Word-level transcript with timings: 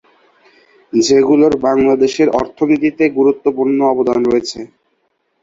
যেগুলোর 0.93 1.53
বাংলাদেশের 1.65 2.27
অর্থনীতিতে 2.39 3.03
গুরুত্বপূর্ণ 3.17 3.77
অবদান 3.91 4.19
রয়েছে। 4.25 4.59